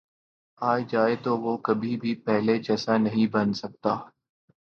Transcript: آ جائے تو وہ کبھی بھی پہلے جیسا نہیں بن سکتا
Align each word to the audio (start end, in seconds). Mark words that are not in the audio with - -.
آ 0.61 0.71
جائے 0.91 1.15
تو 1.23 1.31
وہ 1.37 1.55
کبھی 1.57 1.95
بھی 1.97 2.13
پہلے 2.25 2.57
جیسا 2.59 2.97
نہیں 2.97 3.27
بن 3.33 3.53
سکتا 3.53 3.95